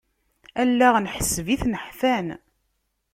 [0.61, 2.27] Allaɣen ḥseb-iten ḥfan.